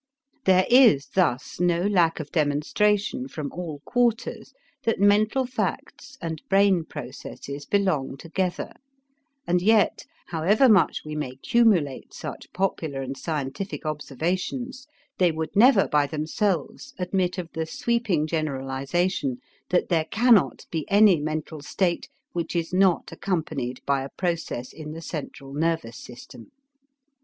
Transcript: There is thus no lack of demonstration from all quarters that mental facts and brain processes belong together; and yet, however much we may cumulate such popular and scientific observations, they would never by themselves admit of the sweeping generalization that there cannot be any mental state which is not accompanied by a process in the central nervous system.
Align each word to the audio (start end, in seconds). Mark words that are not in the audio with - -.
There 0.45 0.65
is 0.67 1.09
thus 1.13 1.59
no 1.59 1.83
lack 1.85 2.19
of 2.19 2.31
demonstration 2.31 3.27
from 3.27 3.51
all 3.51 3.83
quarters 3.85 4.51
that 4.83 4.99
mental 4.99 5.45
facts 5.45 6.17
and 6.19 6.41
brain 6.49 6.85
processes 6.85 7.67
belong 7.67 8.17
together; 8.17 8.73
and 9.45 9.61
yet, 9.61 10.07
however 10.29 10.67
much 10.67 11.03
we 11.05 11.13
may 11.15 11.35
cumulate 11.35 12.15
such 12.15 12.51
popular 12.51 13.03
and 13.03 13.15
scientific 13.15 13.85
observations, 13.85 14.87
they 15.19 15.31
would 15.31 15.55
never 15.55 15.87
by 15.87 16.07
themselves 16.07 16.95
admit 16.97 17.37
of 17.37 17.49
the 17.53 17.67
sweeping 17.67 18.25
generalization 18.25 19.37
that 19.69 19.89
there 19.89 20.05
cannot 20.05 20.65
be 20.71 20.83
any 20.89 21.19
mental 21.19 21.61
state 21.61 22.09
which 22.31 22.55
is 22.55 22.73
not 22.73 23.11
accompanied 23.11 23.85
by 23.85 24.01
a 24.03 24.09
process 24.09 24.73
in 24.73 24.93
the 24.93 25.01
central 25.03 25.53
nervous 25.53 25.99
system. 25.99 26.49